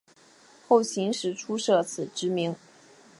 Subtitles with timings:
[0.67, 2.55] 后秦时初设此职名。